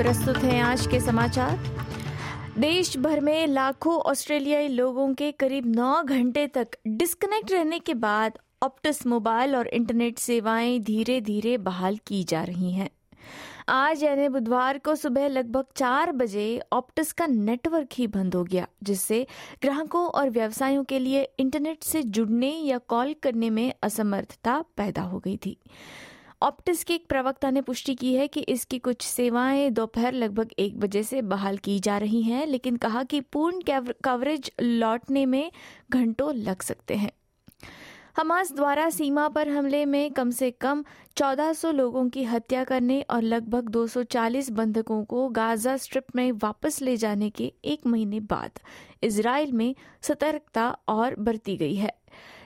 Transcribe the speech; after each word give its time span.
प्रस्तुत 0.00 0.36
हैं 0.36 0.62
आज 0.62 0.86
के 0.86 1.00
समाचार। 1.00 1.58
देश 2.58 2.96
भर 2.96 3.20
में 3.20 3.46
लाखों 3.46 3.94
ऑस्ट्रेलियाई 3.94 4.68
लोगों 4.68 5.14
के 5.14 5.32
करीब 5.32 5.66
नौ 5.66 6.02
घंटे 6.02 6.46
तक 6.46 6.68
डिस्कनेक्ट 6.86 7.52
रहने 7.52 7.78
के 7.78 7.94
बाद 7.94 8.38
ऑप्टस 8.62 9.06
मोबाइल 9.06 9.56
और 9.56 9.66
इंटरनेट 9.66 10.18
सेवाएँ 10.18 10.80
धीरे 10.80 11.20
धीरे 11.20 11.58
बहाल 11.58 11.98
की 12.06 12.24
जा 12.24 12.42
रही 12.42 12.72
हैं। 12.72 12.90
आज 13.68 14.04
यानी 14.04 14.28
बुधवार 14.28 14.78
को 14.78 14.94
सुबह 14.94 15.28
लगभग 15.28 15.64
चार 15.76 16.12
बजे 16.12 16.60
ऑप्टस 16.72 17.12
का 17.12 17.26
नेटवर्क 17.26 17.88
ही 17.94 18.06
बंद 18.06 18.34
हो 18.34 18.44
गया, 18.44 18.66
जिससे 18.82 19.26
ग्राहकों 19.62 20.06
और 20.06 20.30
व्यवसायों 20.30 20.84
के 20.84 20.98
लिए 20.98 21.28
इंटरनेट 21.38 21.82
से 21.82 22.02
जुड़ने 22.02 22.50
या 22.50 22.78
कॉल 22.78 23.14
करने 23.22 23.50
में 23.50 23.72
असमर्थता 23.82 24.64
पैदा 24.76 25.02
हो 25.02 25.18
गई 25.18 25.36
थी। 25.36 25.58
ऑप्टिस 26.42 26.84
के 26.84 26.94
एक 26.94 27.06
प्रवक्ता 27.08 27.50
ने 27.50 27.60
पुष्टि 27.60 27.94
की 27.94 28.14
है 28.14 28.28
कि 28.28 28.40
इसकी 28.40 28.78
कुछ 28.78 29.02
सेवाएँ 29.02 29.70
दोपहर 29.70 30.12
लगभग 30.12 30.50
एक 30.58 30.78
बजे 30.80 31.02
से 31.02 31.22
बहाल 31.22 31.56
की 31.56 31.78
जा 31.80 31.98
रही 31.98 32.22
हैं, 32.22 32.46
लेकिन 32.46 32.76
कहा 32.76 33.02
कि 33.02 33.20
पूर्ण 33.20 33.62
कवरेज 34.04 34.50
लौटने 34.62 35.26
में 35.26 35.50
घंटों 35.90 36.34
लग 36.34 36.62
सकते 36.62 36.94
हैं। 36.94 37.10
हमास 38.16 38.52
द्वारा 38.52 38.88
सीमा 38.90 39.28
पर 39.28 39.48
हमले 39.48 39.84
में 39.84 40.10
कम 40.10 40.30
से 40.30 40.50
कम 40.50 40.84
1400 41.16 41.72
लोगों 41.72 42.08
की 42.08 42.24
हत्या 42.24 42.64
करने 42.64 43.00
और 43.02 43.22
लगभग 43.22 43.68
240 43.68 44.50
बंधकों 44.50 45.04
को 45.04 45.28
गाजा 45.28 45.76
स्ट्रिप 45.76 46.06
में 46.16 46.32
वापस 46.32 46.82
ले 46.82 46.96
जाने 46.96 47.30
के 47.30 47.52
एक 47.64 47.86
महीने 47.86 48.20
बाद 48.20 48.60
इसराइल 49.02 49.52
में 49.52 49.74
सतर्कता 50.02 50.76
और 50.88 51.14
बरती 51.18 51.56
गई 51.56 51.74
है। 51.74 51.92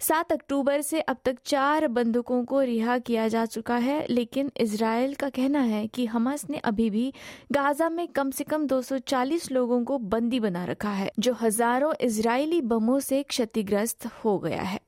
सात 0.00 0.32
अक्टूबर 0.32 0.80
से 0.80 1.00
अब 1.00 1.16
तक 1.24 1.38
चार 1.44 1.86
बंदूकों 1.88 2.44
को 2.44 2.60
रिहा 2.60 2.98
किया 2.98 3.26
जा 3.28 3.44
चुका 3.46 3.76
है, 3.76 4.06
लेकिन 4.10 4.50
इसराइल 4.56 5.14
का 5.14 5.28
कहना 5.28 5.60
है 5.60 5.86
कि 5.86 6.06
हमास 6.06 6.48
ने 6.50 6.58
अभी 6.58 6.88
भी 6.90 7.12
गाजा 7.52 7.88
में 7.88 8.06
कम 8.08 8.30
से 8.30 8.44
कम 8.44 8.66
240 8.66 9.50
लोगों 9.52 9.82
को 9.84 9.98
बंदी 9.98 10.40
बना 10.40 10.64
रखा 10.64 10.90
है, 10.90 11.10
जो 11.18 11.32
हज़ारों 11.32 11.92
इजरायली 12.00 12.60
बमों 12.62 13.00
से 13.00 13.22
क्षतिग्रस्त 13.22 14.06
हो 14.24 14.38
गया 14.38 14.62
है। 14.62 14.80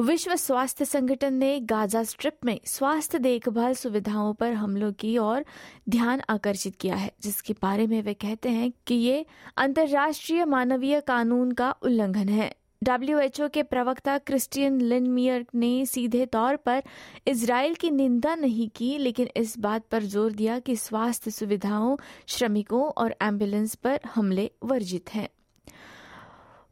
विश्व 0.00 0.34
स्वास्थ्य 0.36 0.84
संगठन 0.84 1.34
ने 1.34 1.58
गाजा 1.60 2.02
स्ट्रिप 2.02 2.44
में 2.44 2.60
स्वास्थ्य 2.66 3.18
देखभाल 3.18 3.74
सुविधाओं 3.74 4.32
पर 4.34 4.52
हमलों 4.52 4.92
की 4.92 5.16
ओर 5.18 5.44
ध्यान 5.88 6.20
आकर्षित 6.28 6.76
किया 6.76 6.96
है, 6.96 7.12
जिसके 7.22 7.52
बारे 7.52 7.86
में 7.86 8.00
वे 8.02 8.14
कहते 8.14 8.48
हैं 8.48 8.72
कि 8.86 8.94
ये 8.94 9.24
अंतर्राष्ट्रीय 9.56 10.44
मानवीय 10.44 11.00
कानून 11.00 11.52
का 11.52 11.70
उल्लंघन 11.82 12.28
है। 12.28 12.54
डब्ल्यूएचओ 12.82 13.48
के 13.48 13.62
प्रवक्ता 13.62 14.16
क्रिस्टियन 14.18 14.80
लिनमियर 14.80 15.44
ने 15.54 15.86
सीधे 15.86 16.24
तौर 16.26 16.56
पर 16.56 16.82
इसराइल 17.28 17.74
की 17.74 17.90
निंदा 17.90 18.34
नहीं 18.34 18.68
की, 18.68 18.96
लेकिन 18.98 19.28
इस 19.36 19.58
बात 19.58 19.84
पर 19.90 20.02
ज़ोर 20.04 20.32
दिया 20.32 20.58
कि 20.58 20.76
स्वास्थ्य 20.76 21.30
सुविधाओं, 21.30 21.96
श्रमिकों 22.28 22.82
और 22.92 23.14
एंबुलेंस 23.22 23.74
पर 23.74 24.00
हमले 24.14 24.50
वर्जित 24.64 25.14
हैं। 25.14 25.28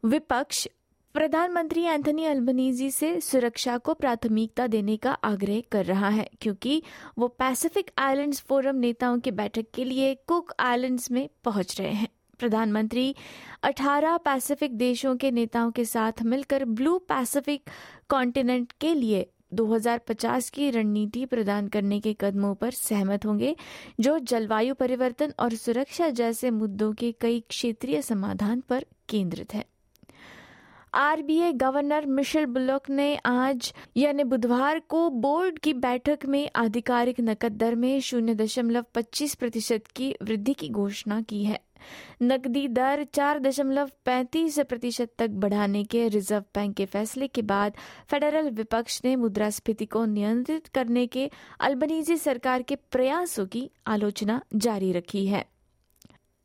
विपक्ष 0.03 0.67
प्रधानमंत्री 1.15 1.83
एंथनी 1.83 2.25
अल्बनीजी 2.25 2.91
से 2.91 3.19
सुरक्षा 3.21 3.77
को 3.77 3.93
प्राथमिकता 3.93 4.67
देने 4.67 4.97
का 4.97 5.11
आग्रह 5.13 5.61
कर 5.71 5.85
रहा 5.85 6.09
है, 6.09 6.29
क्योंकि 6.41 6.81
वो 7.17 7.27
पैसिफिक 7.29 7.91
आइलैंड्स 7.97 8.41
फोरम 8.41 8.75
नेताओं 8.75 9.19
की 9.19 9.31
बैठक 9.31 9.65
के 9.73 9.83
लिए 9.83 10.13
कुक 10.27 10.53
आइलैंड्स 10.59 11.11
में 11.11 11.27
पहुँच 11.43 11.79
रहे 11.81 11.91
हैं। 11.91 12.07
प्रधानमंत्री 12.39 13.15
18 13.63 14.17
पैसिफिक 14.17 14.77
देशों 14.77 15.15
के 15.15 15.31
नेताओं 15.31 15.71
के 15.71 15.85
साथ 15.85 16.21
मिलकर 16.21 16.65
ब्लू 16.65 16.97
पैसिफिक 16.97 17.69
कॉन्टिनेंट 18.09 18.73
के 18.81 18.93
लिए 18.93 19.25
2050 19.53 20.49
की 20.49 20.69
रणनीति 20.69 21.25
प्रदान 21.25 21.67
करने 21.67 21.99
के 21.99 22.13
कदमों 22.13 22.55
पर 22.55 22.71
सहमत 22.71 23.25
होंगे, 23.25 23.55
जो 23.99 24.19
जलवायु 24.19 24.75
परिवर्तन 24.75 25.33
और 25.39 25.55
सुरक्षा 25.55 26.09
जैसे 26.09 26.51
मुद्दों 26.51 26.93
के 26.93 27.11
कई 27.11 27.39
क्षेत्रीय 27.49 28.01
समाधान 28.01 28.61
पर 28.61 28.85
केंद्रित 29.09 29.53
है। 29.53 29.65
आरबीआई 30.93 31.53
गवर्नर 31.53 32.05
मिशेल 32.05 32.45
बुलक 32.45 32.89
ने 32.89 33.15
आज, 33.25 33.73
यानी 33.97 34.23
बुधवार 34.23 34.79
को 34.79 35.09
बोर्ड 35.09 35.59
की 35.59 35.73
बैठक 35.73 36.19
में 36.25 36.49
आधिकारिक 36.55 37.19
नकद 37.19 37.51
दर 37.51 37.75
में 37.75 37.99
शून्य 37.99 38.35
दशमलव 38.35 38.85
पच्चीस 38.93 39.35
प्रतिशत 39.35 39.83
की 39.95 40.15
वृद्धि 40.23 40.53
की 40.53 40.69
घोषणा 40.69 41.21
की 41.21 41.43
है। 41.43 41.59
नकदी 42.21 42.67
दर 42.67 43.03
चार 43.13 43.39
दशमलव 43.39 43.91
पैंतीस 44.05 44.59
प्रतिशत 44.59 45.11
तक 45.17 45.29
बढ़ाने 45.29 45.83
के 45.83 46.07
रिज़र्व 46.07 46.43
बैंक 46.55 46.75
के 46.75 46.85
फैसले 46.85 47.27
के 47.27 47.41
बाद 47.41 47.73
फेडरल 48.11 48.49
विपक्ष 48.49 49.01
ने 49.05 49.15
मुद्रास्फीति 49.15 49.85
को 49.85 50.05
नियंत्रित 50.05 50.67
करने 50.67 51.07
के 51.07 51.29
अल्बनीजी 51.59 52.17
सरकार 52.17 52.61
के 52.61 52.75
प्रयासों 52.75 53.45
की 53.45 53.69
आलोचना 53.87 54.41
जारी 54.55 54.91
रखी 54.91 55.25
है। 55.27 55.45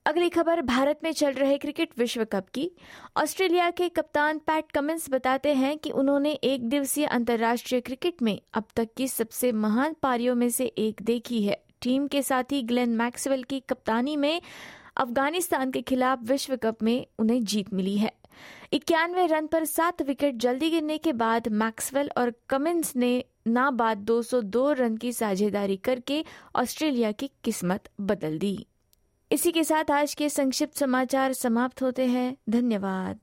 अगली 0.06 0.28
खबर, 0.28 0.60
भारत 0.62 1.00
में 1.04 1.12
चल 1.12 1.32
रहे 1.32 1.56
क्रिकेट 1.58 1.90
विश्व 1.98 2.24
कप 2.24 2.48
की। 2.48 2.70
ऑस्ट्रेलिया 3.16 3.70
के 3.70 3.88
कप्तान 3.88 4.38
पैट 4.38 4.70
कमिंस 4.70 5.10
बताते 5.10 5.54
हैं 5.54 5.78
कि 5.78 5.90
उन्होंने 5.90 6.32
एक 6.32 6.68
दिवसीय 6.68 7.06
अंतर्राष्ट्रीय 7.06 7.80
क्रिकेट 7.80 8.22
में 8.22 8.40
अब 8.54 8.64
तक 8.76 8.88
की 8.96 9.08
सबसे 9.08 9.52
महान 9.52 9.94
पारियों 10.02 10.34
में 10.34 10.48
से 10.50 10.66
एक 10.66 11.02
देखी 11.02 11.42
है। 11.42 11.62
टीम 11.82 12.06
के 12.06 12.22
साथी 12.22 12.62
ग्लेन 12.62 12.96
मैक्सवेल 12.96 13.42
की 13.42 13.60
कप्तानी 13.60 14.16
में 14.16 14.40
अफ़गानिस्तान 14.96 15.70
के 15.70 15.82
खिलाफ 15.82 16.22
विश्व 16.22 16.56
कप 16.56 16.82
में 16.82 17.06
उन्हें 17.18 17.44
जीत 17.44 17.72
मिली 17.72 17.98
है। 17.98 18.12
इक्यानवे 18.72 19.26
रन 19.26 19.46
पर 19.46 19.64
सात 19.64 20.02
विकेट 20.02 20.34
जल्दी 20.34 20.70
गिरने 20.70 20.98
के 20.98 21.12
बाद 21.12 21.48
मैक्सवेल 21.48 22.10
और 22.16 22.32
कमिंस 22.48 22.96
ने 22.96 23.24
नाबाद 23.46 23.98
202 23.98 24.72
रन 24.72 24.96
की 24.96 25.12
साझेदारी 25.12 25.76
करके 25.76 26.24
ऑस्ट्रेलिया 26.56 27.12
की 27.12 27.30
किस्मत 27.44 27.88
बदल 28.00 28.38
दी। 28.38 28.66
इसी 29.32 29.52
के 29.52 29.64
साथ 29.64 29.90
आज 29.90 30.14
के 30.14 30.28
संक्षिप्त 30.28 30.76
समाचार 30.76 31.32
समाप्त 31.32 31.82
होते 31.82 32.06
हैं। 32.06 32.36
धन्यवाद। 32.48 33.20